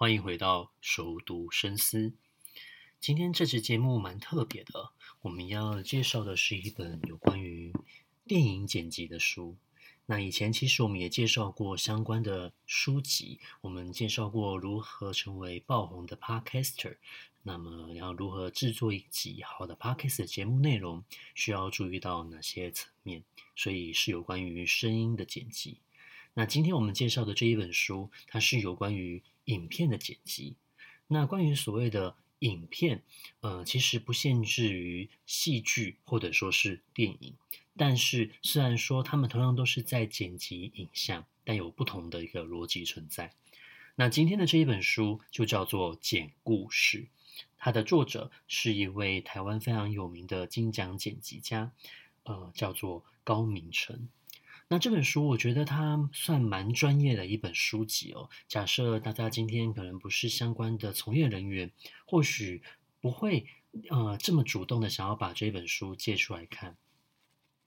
[0.00, 2.12] 欢迎回到熟读深思。
[3.00, 7.72] 今天这期节目蛮特别的，我们要介绍的是一本有关于
[8.24, 9.56] 电影剪辑的书。
[10.06, 16.98] 那以前其实我们也介绍过相关的书籍，我们介绍过如何成为爆红的 Podcaster，
[17.42, 21.02] 那么要如何制作一集好的 Podcast 节目内容，
[21.34, 23.24] 需要注意到哪些层面？
[23.56, 25.80] 所以是有关于声音的剪辑。
[26.34, 30.56] 那今天我们介绍的这一本书，它是有关于影片的剪辑。
[31.06, 33.02] 那关于所谓的影片，
[33.40, 37.34] 呃，其实不限制于戏剧或者说是电影。
[37.76, 43.32] 但是虽然说他们同样都是在剪辑影像，但有不同的一个逻辑存在。
[43.96, 46.98] 那今天的这一本书就叫做《剪故事》，
[47.56, 51.72] 它的作者是一位台湾非常有名的金奖剪辑家，
[52.24, 54.08] 呃，叫做高明成。
[54.70, 58.28] 那这本书，我觉得它算蛮专业的一本书籍哦。
[58.48, 61.72] 假设大家今天可能不是相关的从业人员，
[62.06, 62.62] 或许
[63.00, 63.46] 不会
[63.88, 66.76] 呃这么主动的想要把这本书借出来看。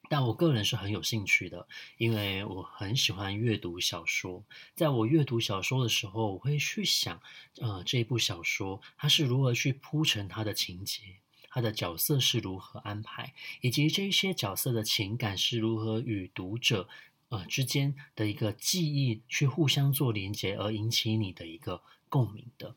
[0.10, 4.44] 但我个人是很有兴趣的，因为我很喜欢阅读小说。
[4.76, 7.20] 在我阅读小说的时候，我会去想，
[7.60, 11.02] 呃，这部小说它是如何去铺陈它的情节。
[11.52, 16.88] 他的角色是如何安排，以及这些角色的情感是如何与读者
[17.28, 22.76] 呃之间的一个记忆去互相做连接，而引起你的一个共鸣的。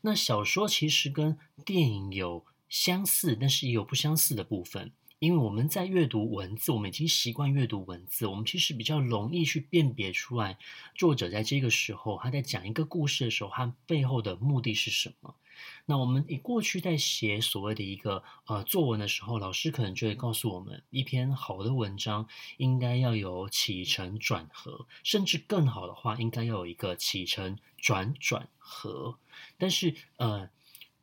[0.00, 4.90] 那小说其实跟电影有相似，但是也有不相似的部分。
[5.18, 10.58] 因为我们在阅读文字，我们已经习惯阅读文字，我们其实比较容易去辨别出来
[10.94, 15.34] 作者在这个时候他在讲一个故事的时候，他背后的目的是什么。
[15.86, 22.26] 那我们以过去在写所谓的一个呃作文的时候，老师可能就会告诉我们，一篇好的文章
[22.56, 29.18] 应该要有起承转合，甚至更好的话，应该要有一个起承转转合。
[29.56, 30.50] 但是呃，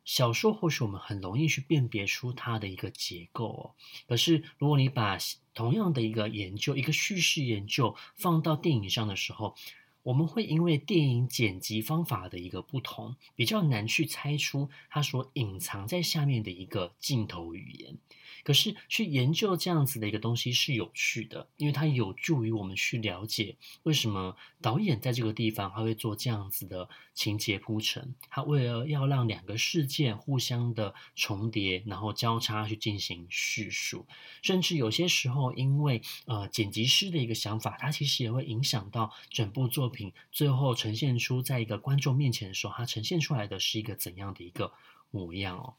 [0.04, 3.62] 小说或许我们很容易去辨别出它的一个结构哦。
[4.08, 5.18] 可是如果你把
[5.54, 9.54] 同样的一个研究，一个叙事研究放到电影上的时候，
[10.02, 17.96] 我们会因为电影剪辑方法的一个不同，比较难去猜出它所隐藏在下面的一个镜头语言。
[18.44, 28.16] 可是去研究这样子的一个东西是有趣的，因为它有助于我们去了解为什么导演在这个地方他会做这样子的情节铺陈。
[28.28, 34.06] 他为了要让两个事件互相的重叠，然后交叉去进行叙述，
[34.42, 44.72] 甚至有些时候因为呃剪辑师的一个想法，它其实也会影响到整部作品最后呈现出在一个观众面前的时候，它呈现出来的是一个怎样的一个
[45.12, 45.74] 模样哦。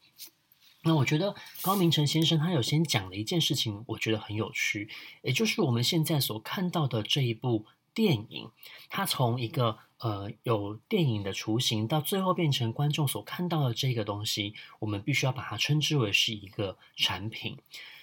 [0.86, 4.90] 那我觉得高明成先生他有先讲了一件事情，我觉得很有趣，
[5.22, 8.50] 也就是我们现在所看到的这一部电影，
[8.90, 17.58] 它从一个呃有电影的雏形，到最后变成观众所看到的这个东西，我们必须要把它称之为是一个产品。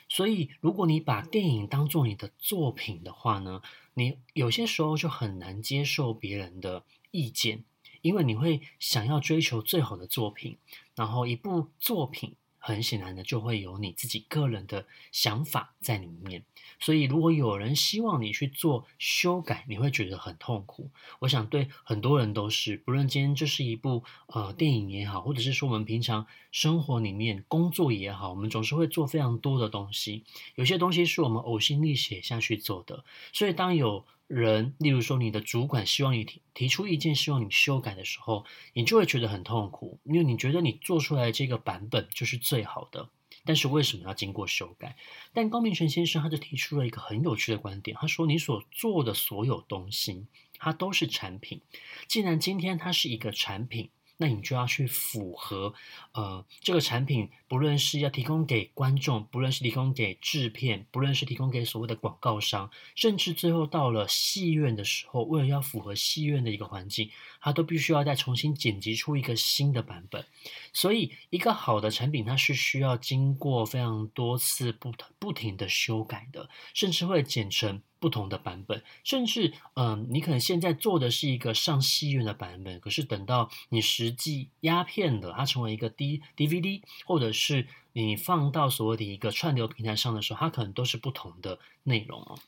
[0.09, 3.61] 所以，如果你把电影当做你的作品的话呢，
[3.93, 7.63] 你有些时候就很难接受别人的意见，
[8.01, 10.57] 因为你会想要追求最好的作品，
[10.95, 12.35] 然后一部作品。
[12.61, 16.45] 很显然的，就会有你自己个人的想法在里面。
[16.79, 20.89] 所以，如果有人希望你去做修改，你会觉得很痛苦。
[21.19, 30.23] 我想，对很多人都是，不论今天这是一部呃电影也好，或者是说我们平常生活里面工作也好，我们总是会做非常多的东西。
[30.55, 33.03] 有些东西是我们呕心沥血下去做的。
[33.33, 43.09] 所以，当有人，例如说你的主管希望你提提出意见，希望你修改的时候，你就会觉得很痛苦，因为你觉得你做出来这个版本就是最好的，
[43.43, 44.95] 但是为什么要经过修改？
[45.33, 50.25] 但高明成先生他就提出了一个很有趣的观点，他说：“你所做的所有东西，
[50.57, 51.61] 它都是产品。
[52.07, 53.89] 既然今天它是一个产品。”
[54.21, 55.73] 那你就要去符合，
[56.11, 67.09] 呃，这个产品不论是要提供给观众，不论是提供给制片，不论是提供给所谓的广告商，甚至最后到了戏院的时候，为了要符合戏院的一个环境，
[67.41, 70.23] 它都必须要再重新剪辑出一个新的版本。
[70.71, 77.81] 所以，一个好的产品，它是需要经过非常多次不不停的修改的，甚至会剪成。
[78.01, 92.39] 不同的版本，甚至，嗯、你可能现在做的是一个上戏院的版本，可是等到你实际压片的，它成为一个 D DVD，或者是你放到所谓的一个串流平台上的时候，它可能都是不同的内容哦。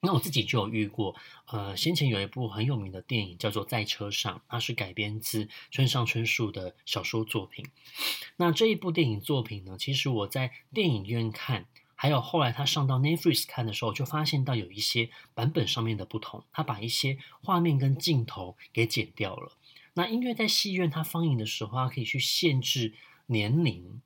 [0.00, 1.14] 那我自己就有遇过，
[1.46, 7.64] 呃，先前有一部很有名的电影叫做《在车上》，它是改编自村上春树的小说作品。
[8.36, 11.66] 那这一部电影作品呢，其实我在电影院看。
[12.04, 19.52] 还有后来他上到 Netflix 看的时候，就发现到有一些版本上面的不同，他把一些画面跟镜头给剪掉了。
[19.94, 22.92] 那音乐在戏院它放映的时候，它可以去限制
[23.28, 24.02] 年龄。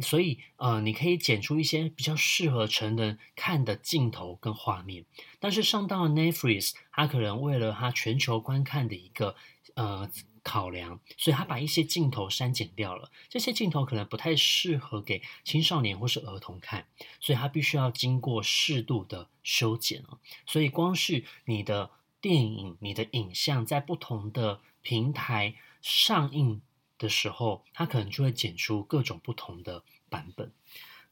[0.00, 5.06] 所以，呃，你可以剪出一些比较适合成人看的镜头跟画面。
[5.38, 9.34] 但是上到 Netflix，它可能为了它全球观看的一个
[9.76, 10.10] 呃
[10.42, 13.10] 考量，所以他把一些镜头删减掉了。
[13.28, 16.86] 这些镜头可能不太适合给青少年或是儿童看，
[17.20, 20.18] 所以他必须要经过适度的修剪了。
[20.46, 21.90] 所以，光是你的
[22.20, 26.60] 电影、你的影像在不同的平台上映
[26.98, 30.52] 的时候，它可能就会剪出各种不同的版本。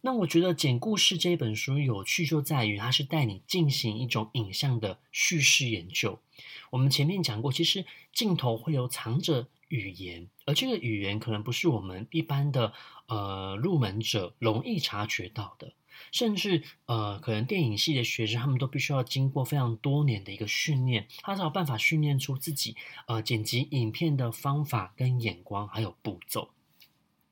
[0.01, 6.21] 那我觉得《剪故事》这一本书有趣就在于，它是带你进行一种影像的叙事研究。
[6.71, 12.73] 我们前面讲过，其实镜头会有藏着语言，而这个语言可能不是我们一般的
[13.07, 15.73] 呃入门者容易察觉到的。
[16.13, 22.77] 甚至呃，可能电影系的学生，他们都必须要经过非常多年的一个训练，他才有办法训练出自己
[23.09, 26.51] 呃剪辑影片的方法跟眼光还有步骤。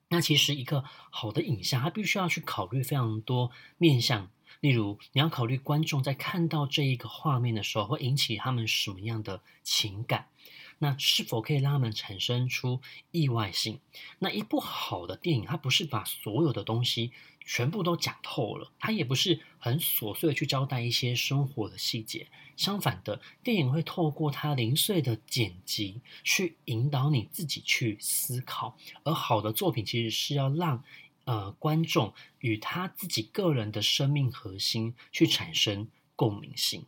[0.09, 4.31] 那其实一个好的影像，它必须要去考虑非常多面向，
[4.61, 10.29] 例如你要考虑观众在看到这一个画面的时候，会引起他们什么样的情感。
[10.79, 12.81] 那是否可以让他们产生出
[13.11, 13.81] 意外性？
[14.19, 17.13] 那一部好的电影，它不是把所有的东西
[17.45, 22.29] 全部都讲透了，它也不是很琐碎的去交代一些生活的细节。
[22.57, 28.77] 相反的，电影会透过它零碎的剪辑，去引导你自己去思考。
[29.05, 30.83] 而好的作品其实是要让
[31.25, 36.87] 呃观众与他自己个人的生命核心去产生共鸣性。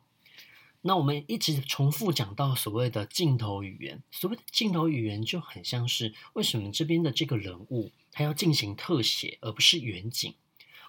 [0.89, 10.35] 那我们一直重复讲到所谓的镜头语言，所谓的镜头语言就很像是为什么这边的这个人物他要进行特写而不是远景？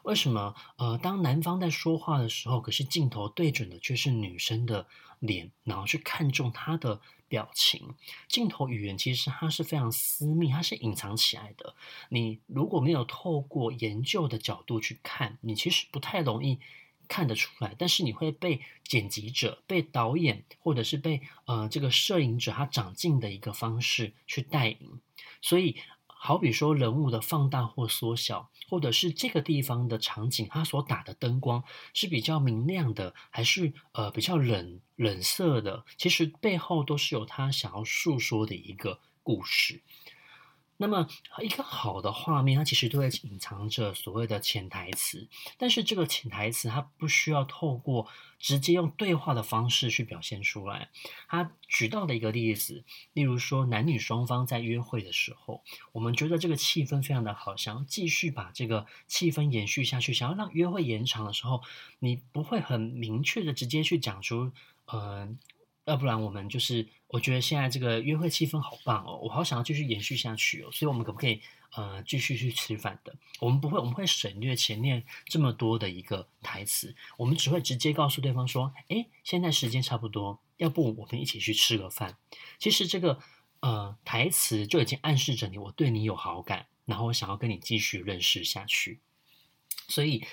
[0.03, 4.87] 为什么呃当男方在说话的时候，可是镜头对准的却是女生的
[5.19, 7.93] 脸，然后去看重她的表情？
[8.29, 11.75] 镜头语言其实它是非常私密，它是隐藏起来的。
[12.07, 16.57] 你如果没有透过研究的角度去看，你其实不太容易。
[17.09, 25.01] 看得出来，但是你会被剪辑者、被导演，或者是被呃这个摄影者他长进的一个方式去带领。
[25.41, 25.75] 所以，
[26.05, 31.63] 好比说人物的放大或缩小，或者是这个地方的场景，它所打的灯光
[31.93, 39.81] 是比较明亮的，还是呃比较冷冷色的，其实背后都是有他想要诉说的一个故事。
[40.81, 41.09] 那么，
[41.43, 45.27] 一个好的画面，它其实都会隐藏着所谓的潜台词。
[45.57, 48.07] 但是，这个潜台词它不需要透过
[48.39, 50.87] 直接用对话的方式去表现出来。
[51.27, 55.61] 他举到的一个例子，例如说男女双方在约会的时候，
[55.91, 61.61] 我们觉得这个气氛非常的好，想要继续把这个气氛延续下去，想要让约会延长的时候，
[61.99, 64.53] 你不会很明确的直接去讲出，
[64.85, 65.27] 呃。
[65.89, 71.41] 要不然我们就是，我觉得现在这个约会气氛好棒哦，我好想要继续延续下去哦，所以我们可不可以
[71.75, 73.15] 呃继续去吃饭的？
[73.39, 82.17] 我们不会，我们会省略前面这么多的一个台词，我们只会直接告诉对方说，诶，现在时间差不多，要不我们一起去吃个饭？
[82.59, 83.19] 其实这个
[83.61, 89.01] 呃台词就已经暗示着你，我对你有好感，然后我想要跟你继续认识下去，
[89.87, 90.23] 所以。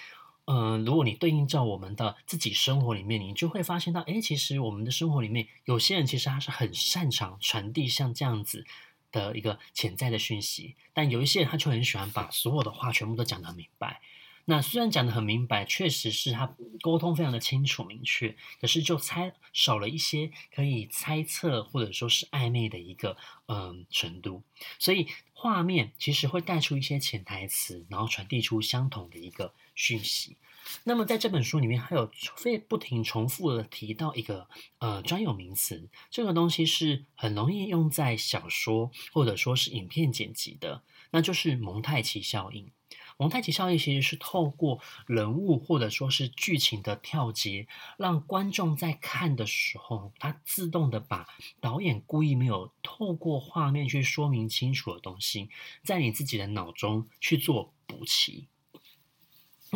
[0.47, 8.65] 嗯、如果你对应照我们的自己生活里面，你就会发现到，哎，其实我们的生活里面，有些人其实他是很擅长传递像这样子
[9.11, 14.01] 的一个潜在的讯息，但有一些人他就很喜欢把所有的话全部都讲得很明白。
[14.49, 23.17] 那虽然讲得很明白，确实是他沟通非常的清楚明确，可是就猜少了一些可以猜测或者说是暧昧的一个
[23.49, 24.45] 嗯、程度，
[24.79, 30.37] 所以画面其实会带出一些潜台词，然后传递出相同的一个讯息。
[30.83, 42.73] 那么在这本书里面，还有非不停重复的提到一个呃专有名词，这个东西是很容易用在小说或者说是影片剪辑的，那就是蒙太奇效应。
[43.17, 51.29] 蒙太奇效应其实是透过人物或者说是剧情的跳接，让观众在看的时候，他自动的把
[51.61, 55.49] 导演故意没有透过画面去说明清楚的东西，
[55.85, 58.49] 在你自己的脑中去做补齐。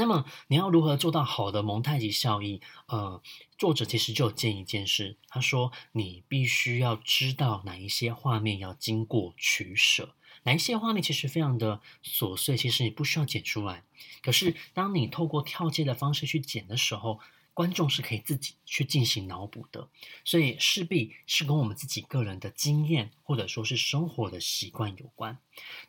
[0.00, 2.58] 那么你要如何做到好的蒙太奇效应？
[2.86, 3.20] 呃，
[3.58, 10.14] 作者其实就建议一件事，他说你必须要知道哪一些画面要经过取舍。
[10.44, 13.84] 哪一些画面其实非常的琐碎，其实你不需要剪出来。
[14.22, 17.20] 可是当你透过跳接的方式去剪的时候，
[17.54, 19.88] 观众是可以自己去进行脑补的。
[20.24, 25.38] 所以势必是跟我们自己个人的经验或者说是生活的习惯有关。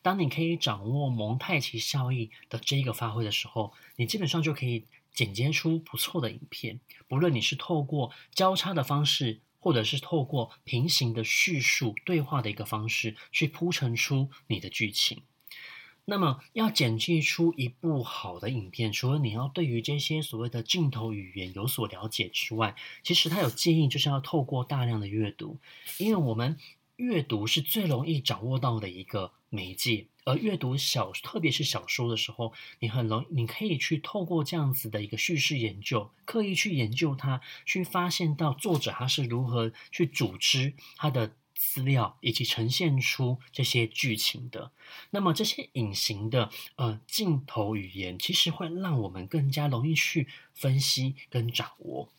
[0.01, 6.79] 当你可以掌握蒙太奇效应的这一个发挥的时候，你基本上就可以剪接出不错的影片。
[7.07, 9.41] 不论你是透过交叉的方式。
[9.63, 15.21] 或者是透过平行的叙述对话的一个方式去铺陈出你的剧情。
[16.03, 25.59] 那么，要剪辑出一部好的影片，除了你要对于这些所谓的镜头语言有所了解之外，其实他有建议就是要透过大量的阅读，
[25.99, 26.57] 因为我们
[26.95, 30.07] 阅读是最容易掌握到的一个媒介。
[30.23, 41.31] 而阅读小，特别是小说的时候，你很容易，你可以去透过这样子的一个叙事研究，刻意去研究它，去发现到作者他是如何去组织他的。
[41.63, 44.71] 资料以及呈现出这些剧情的，
[45.11, 52.09] 那么这些隐形的呃镜头语言，其实会让我们更加容易去分析跟掌握。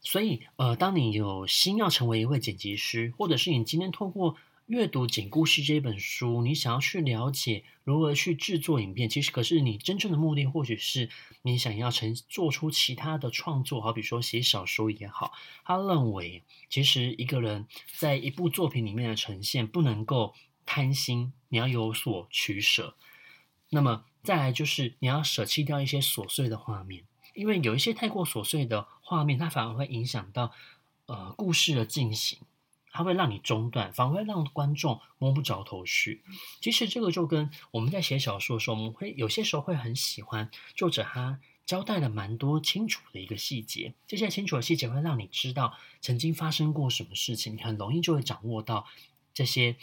[0.00, 11.10] 所以呃，当你有心要成为一位剪辑师，或者是你今天透过阅读《剪故事》这本书，你想要去了解如何去制作影片，其实可是你真正的目的，或许是
[11.42, 15.32] 你想要成做出其他的创作，好比说写小说也好。
[15.66, 17.66] 他认为，其实一个人
[17.98, 22.96] 在一部作品里面的呈现，不能够贪心，你要有所取舍。
[23.68, 27.04] 那么再来就是你要舍弃掉一些琐碎的画面，
[27.34, 30.52] 因为有一些太过琐碎的画面，它反而会影响到
[31.04, 32.38] 呃故事的进行。
[32.94, 36.22] 它会让你中断，反而会让观众摸不着头绪。
[36.60, 48.86] 其实这个就跟我们在写小说的时候，我们会有些时候会很喜欢作者他交代了蛮多清楚的一个细节，这些清楚的细节会让你知道曾经发生过什么事情，你很容易就会掌握到
[49.34, 49.74] 这些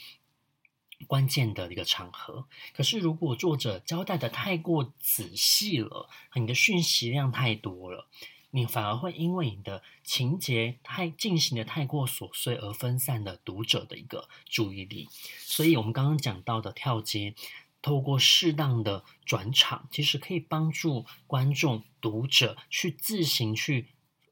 [1.06, 2.46] 关键的一个场合。
[2.74, 8.08] 可是如果作者交代的太过仔细了，你的讯息量太多了。
[8.54, 15.08] 你反而会因为你的情节太进行的太过琐碎而分散了读者的一个注意力，
[15.40, 17.34] 所以我们刚刚讲到的跳接，
[17.82, 23.88] 透过适当的转场，其实可以帮助观众读者去自行去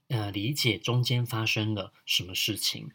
[0.10, 2.92] 呃理解中间发生了什么事情。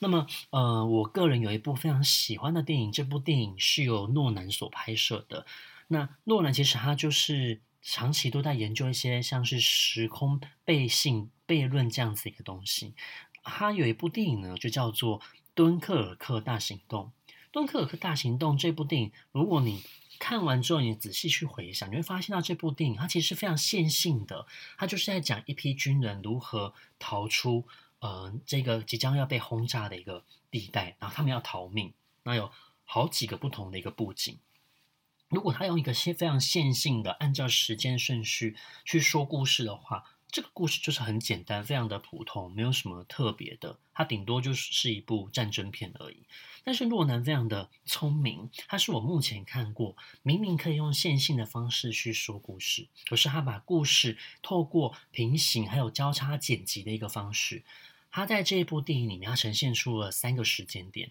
[0.00, 5.44] 那么呃，我个人有一部非常喜欢的电影，这部电影是由诺兰所拍摄的。
[5.88, 7.60] 那诺兰其实他就是。
[7.84, 12.94] 长期都在研究一些像是时空悖性悖论这样子一个东西。
[13.42, 15.20] 他有一部电影呢，就叫做
[15.54, 17.12] 《敦刻尔克大行动》。
[17.52, 19.84] 《敦刻尔克大行动》这部电影，如果你
[20.18, 24.46] 看完之后，你仔细去回想，你会发现到这部电影它其实是非常线性的。
[24.78, 27.66] 它就是在讲一批军人如何逃出
[27.98, 31.92] 呃这个即将要被轰炸的一个地带，然后他们要逃命。
[32.22, 32.50] 那有
[32.84, 34.38] 好几个不同的一个布景。
[35.34, 43.78] 如果他用一个线非常线性的按照时间顺序去说故事的话，这个故事就是很简单，非常的普通，没有什么特别的。
[43.92, 46.22] 它顶多就是是一部战争片而已。
[46.62, 57.64] 但是诺兰非常的聪明，他是我目前看过明明可以用线性的方式去说故事，可是他把故事透过平行还有交叉剪辑的一个方式，
[58.10, 61.10] 他在这一部电影里面，他呈现出了三个时间点。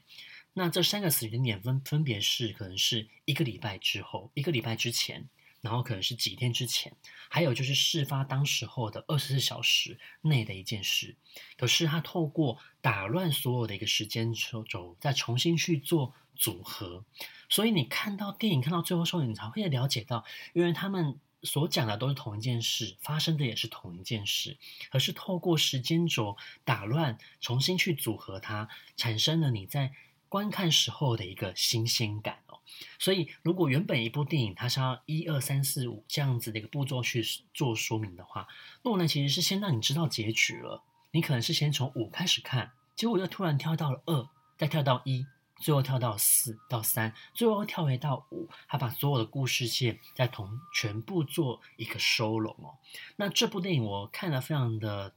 [0.56, 5.28] 那这三个时间点分分别是，可能是一个礼拜之后，一个礼拜之前，
[5.62, 6.96] 然后可能是几天之前，
[7.28, 11.16] 还有就是事发当时候的二十四小时内的一件事。
[11.58, 17.04] 可是他透过打乱所有的一个时间轴，再重新去做组合，
[17.50, 24.60] 所以你看到电影看到最后时候，你才会了解到，因为他们所讲的都是同一件事，发生的也是同一件事，
[24.92, 29.94] 可是透过时间轴打乱，重新去组合它，产生了你在。
[30.34, 32.60] 观看时候的一个新鲜感哦，
[32.98, 37.24] 所以如果原本一部电影它是要一二三四五这样子的一个步骤去
[37.54, 38.48] 做说明的话，
[38.82, 40.82] 诺兰其实是先让你知道结局了。
[41.12, 45.24] 你可能是先从五开始看，结果又突然跳到了二，再跳到一，
[45.60, 52.74] 最后跳到四到三，最后跳回到五，他把所有的故事线再同全部做一个收拢哦。
[53.18, 55.14] 那这部电影我看了非常的。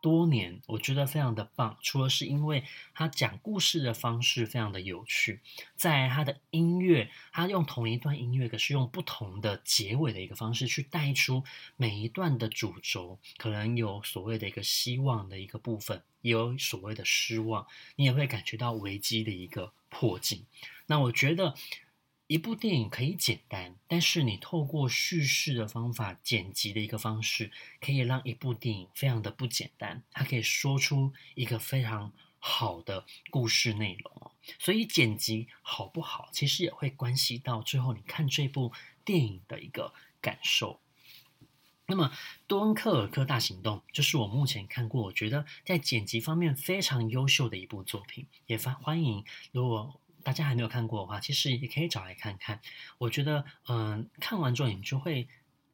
[0.00, 1.76] 多年，我觉得非常的棒。
[1.82, 2.64] 除了是因为
[2.94, 5.40] 他讲故事的方式非常的有趣，
[5.74, 11.42] 在他的音乐，他用同一段音乐，可是用不同的结尾的一个方式去带出
[11.76, 20.46] 每一段的主轴，可能有所谓的一个希望的一个部分，也有所谓的失望，你也会感觉到危机的一个迫近。
[20.86, 21.54] 那我觉得。
[22.28, 30.02] 一部电影可以简单，但是你透过叙事的方法、剪辑的一个方式，可以让一部电影非常的不简单。
[30.12, 34.30] 它可以说出一个非常好的故事内容。
[34.58, 38.74] 所以剪辑好不好，其实也会关系到最后你看这部
[39.06, 40.80] 电影的一个感受。
[41.86, 42.12] 那么
[42.46, 49.98] 《敦刻尔克大行动》就是我目前看过，我觉得在剪辑方面非常优秀的一部作品，也欢欢迎如果。
[50.28, 52.60] 大家还没有看过的话，其实也可以找来看看。
[52.98, 55.26] 我觉得，嗯、看完之后你就会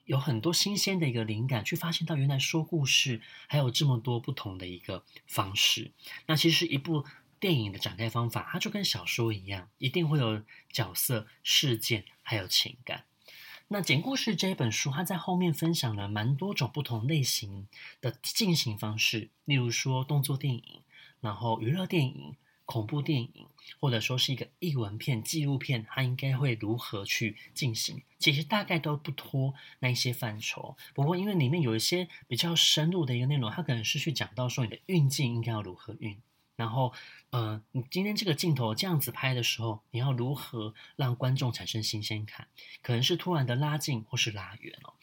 [0.04, 5.90] 有很多新鲜的一个灵感，去发现到原来说故事还有这么多不同的一个方式。
[6.26, 7.04] 那其实一部
[7.40, 13.06] 电影的展开方法，它就跟小说一样，一定会有角色、事件还有情感。
[13.66, 17.66] 那讲故事这一本书，它在后面分享了蛮多种不同类型
[18.00, 20.82] 的进行方式，例如说动作电影，
[21.20, 22.36] 然后娱乐电影。
[22.66, 23.46] 恐怖电影，
[23.78, 28.02] 或者说是一个译文片、纪录片，它应该会如何去进行？
[28.18, 30.76] 其实大概都不脱那一些范畴。
[30.94, 36.18] 不过，因为里面有一些比较深入的一个内容，它可能是去讲到说你的运镜应该要如何运，
[36.56, 36.92] 然后，
[37.30, 42.48] 呃，你今天这个镜头这样子拍的时候，你要如何让观众产生新鲜感？
[42.82, 44.94] 可能是突然的拉近或是拉远哦。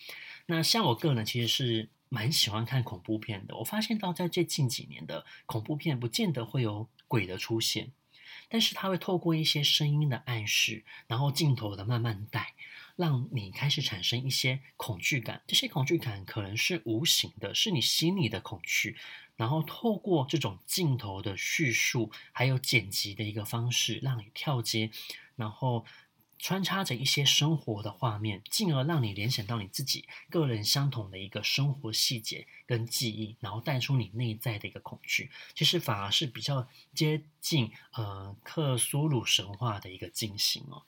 [0.47, 1.89] 那像我个人其实是。
[2.13, 3.55] 蛮喜欢看恐怖片的。
[3.55, 7.93] 我发现到在最近几年的恐怖片，不见得会有鬼的出现，
[8.49, 12.53] 但是它会透过一些声音的暗示，然后镜头的慢慢带，
[12.97, 15.41] 让你开始产生一些恐惧感。
[15.47, 18.97] 这些恐惧感可能是无形的，是你心里的恐惧。
[19.37, 24.91] 然后透过这种镜头的叙述，还有剪辑的一个方式，让你跳接，
[25.37, 25.85] 然后。
[26.41, 40.81] 穿插着一些生活的画面，进而让你联想到你自己个人相同的一个生活细节跟记忆，然后带出你内在的一个恐惧，其实反而是比较接近呃克苏鲁神话的一个进行哦。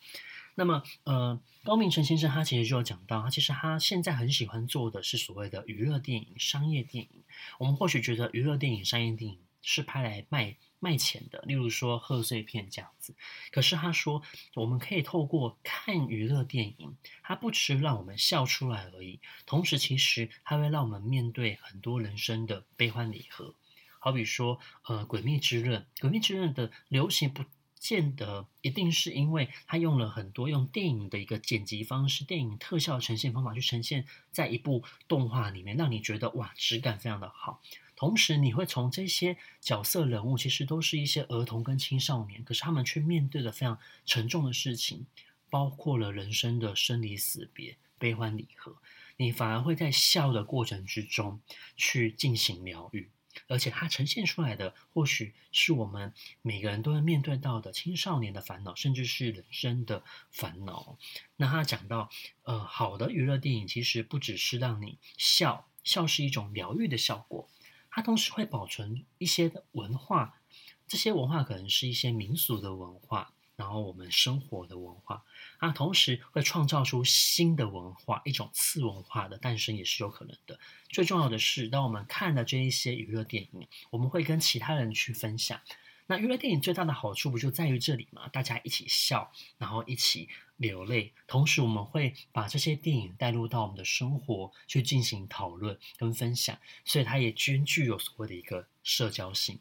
[0.56, 7.24] 那么呃高明成先生他其实就有讲到，他其实他现在很喜欢做的是所谓的娱乐电影、商业电影。
[7.60, 10.58] 我们或许觉得娱乐电影、商业电影是拍来卖。
[10.84, 13.16] 卖钱的，例如说贺岁片这样子。
[13.52, 14.22] 可是他说，
[14.56, 23.56] 我们可以透过看娱乐电影，它不只是让我们笑出来而已，同时其实它会让我们面对很多人生的悲欢离合。
[24.00, 27.46] 好比说，呃，《鬼灭之刃》，《鬼灭之刃》的流行不
[27.80, 37.62] 见得一定是因为它用了很多用电影的一个剪辑方式、电影特效呈现方法去呈现在一部动画里面，让你觉得哇，质感非常的好。
[37.96, 45.06] 同时，你会从这些角色人物，其实都是一些儿童跟青少年，可是他们却面对了非常沉重的事情，
[45.50, 48.76] 包括了人生的生离死别、悲欢离合。
[49.18, 51.40] 你反而会在笑的过程之中
[51.78, 53.12] 去进行疗愈，
[53.48, 60.98] 而且它呈现出来的，或许是我们每个人都会面对到的青少年的烦恼，甚至是人生的烦恼。
[61.36, 62.10] 那他讲到，
[62.42, 67.48] 呃，好的娱乐电影其实不只是让你笑，笑是一种疗愈的效果。
[67.96, 70.42] 它同时会保存一些的文化，
[70.88, 75.24] 这些文化可能是一些民俗的文化，然后我们生活的文化，
[75.60, 80.60] 它同时会创造出新的文化，一种次文化的诞生也是有可能的。
[80.90, 85.62] 最重要的是，当我们看了这一些娱乐电影，我们会跟其他人去分享。
[86.08, 88.28] 那娱乐电影最大的好处不就在于这里吗？
[88.28, 90.28] 大家一起笑，然后一起
[90.64, 99.60] 流泪，同时我们会把这些电影带入到我们的生活去进行讨论跟分享，所以它也均具有所谓的一个社交性。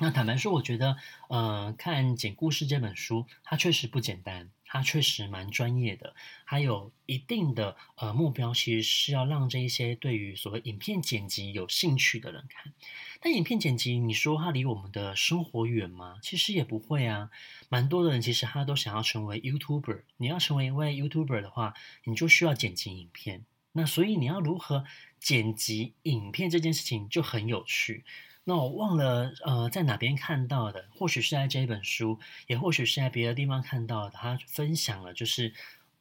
[0.00, 0.96] 那坦白说，我觉得，
[1.28, 4.50] 呃，看《简故事》这本书，它确实不简单。
[4.70, 12.74] 它确实蛮专业的，还有一定的呃目标，其实是要让这一些对于所谓影片剪辑有兴趣的人看。
[13.18, 16.18] 但影片剪辑，你说它离我们的生活远吗？
[16.22, 17.30] 其实也不会啊。
[17.70, 20.02] 蛮多的人其实他都想要成为 YouTuber。
[20.18, 21.72] 你要成为一位 YouTuber 的话，
[22.04, 23.46] 你就需要剪辑影片。
[23.72, 24.84] 那所以你要如何
[25.18, 28.04] 剪辑影片这件事情就很有趣。
[28.48, 30.88] 那我忘了，呃，在哪边看到的？
[30.96, 34.10] 或许是在这一本书，也或许是在别的地方看到的。
[34.12, 35.52] 他分享了，就是，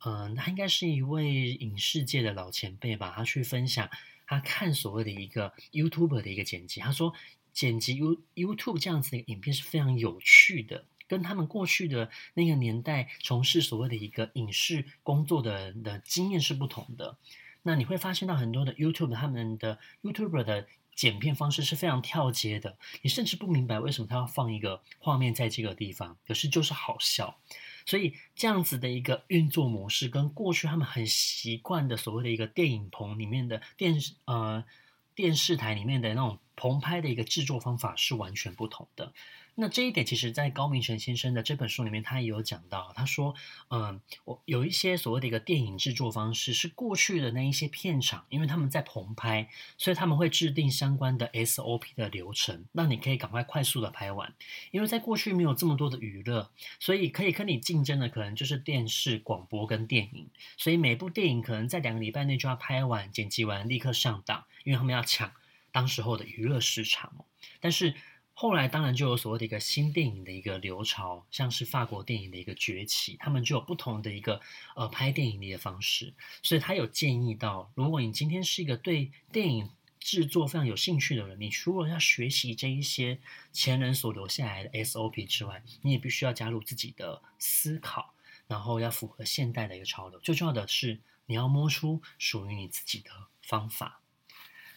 [0.05, 3.11] 嗯、他应该是一位影视界的老前辈吧。
[3.13, 3.89] 他去分享
[4.25, 6.79] 他看所谓的一个 YouTube 的一个剪辑。
[6.79, 7.13] 他说，
[7.51, 17.17] 剪辑 You YouTube 这样子的影片是非常有趣的，跟他们过去的那个年代从事所谓的一个影视工作的人的经验是不同的。
[17.63, 20.67] 那你会发现到很多的 YouTube 他们的 YouTuber 的。
[20.97, 27.37] 剪片方式是非常跳接的，你甚至不明白为什么他要放一个画面在这个地方，可是就是好笑。
[27.85, 34.65] 所以这样子的一个运作模式，跟过去他们很习惯的所谓的一个电影棚里面的电视呃
[35.17, 39.13] 电视台里面的那种棚拍的一个制作方法是完全不同的。
[39.59, 42.93] 那这一点，其实，在高明成先生的这本书里面，他也有讲到。
[42.95, 43.33] 他说，
[43.71, 49.49] 嗯，我有一些所谓的一个电影制作方式，是过去的那一些片场，因为他们在棚拍，
[49.79, 54.31] 所以他们会制定相关的 SOP 的流程，让你可以赶快快速的拍完。
[54.69, 60.29] 因为在过去没有这么多的娱乐，所以可以跟你竞争的可能就是电视、广播跟电影。
[60.57, 65.31] 所以每部电影可能在两个礼拜内就要拍完、剪辑完，立刻上档，因为他们要抢
[65.71, 67.25] 当时候的娱乐市场。
[67.61, 67.95] 但是
[68.33, 74.41] 后来当然就有所谓的一个新电影的一个流潮，像是法国电影的一个崛起，他们就有不同的一个
[74.75, 76.13] 呃拍电影的一个方式。
[76.43, 79.69] 所以他有建议到，如果你今天是一个对电影
[80.01, 83.17] 制作非常有兴趣的人，你除了要学习这一些
[83.53, 88.13] 前人所留下来的 SOP 之外，你也必须要加入自己的思考，
[88.47, 90.19] 然后要符合现代的一个潮流。
[90.19, 93.09] 最重要的是，你要摸出属于你自己的
[93.41, 94.01] 方法。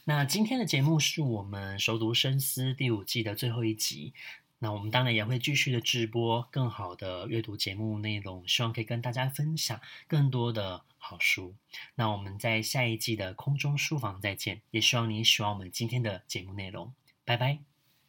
[0.04, 4.14] 那今天的节目是我们熟读深思第五季的最后一集。
[4.62, 11.54] 那我们当然也会继续的直播更好的阅读节目内容，希望可以跟大家分享更多的好书。
[11.94, 16.92] 那我们在下一季的空中书房再见，也希望你喜欢我们今天的节目内容。
[17.24, 17.69] 拜拜。